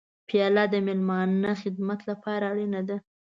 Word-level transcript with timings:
پیاله 0.27 0.63
د 0.73 0.75
میلمانه 0.85 1.51
خدمت 1.61 1.99
لپاره 2.09 2.43
اړینه 2.51 2.81
ده. 2.89 2.97